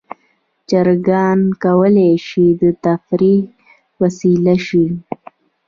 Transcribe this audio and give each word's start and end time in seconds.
چرګان 0.69 1.39
کولی 1.63 2.11
شي 2.27 2.45
د 2.61 2.63
تفریح 2.83 3.41
وسیله 4.01 4.55
شي. 4.67 4.85